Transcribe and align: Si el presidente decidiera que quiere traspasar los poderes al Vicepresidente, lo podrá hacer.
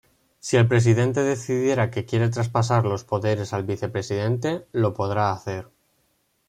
Si 0.39 0.57
el 0.57 0.67
presidente 0.67 1.21
decidiera 1.21 1.91
que 1.91 2.05
quiere 2.05 2.29
traspasar 2.29 2.85
los 2.87 3.03
poderes 3.03 3.53
al 3.53 3.65
Vicepresidente, 3.65 4.65
lo 4.71 4.95
podrá 4.95 5.31
hacer. 5.31 5.69